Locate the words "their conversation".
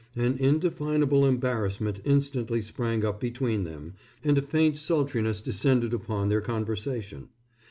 6.29-7.29